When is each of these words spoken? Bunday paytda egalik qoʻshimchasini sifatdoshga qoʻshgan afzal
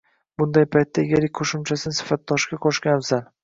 Bunday 0.41 0.65
paytda 0.75 1.03
egalik 1.03 1.35
qoʻshimchasini 1.41 2.01
sifatdoshga 2.01 2.63
qoʻshgan 2.69 2.99
afzal 3.01 3.27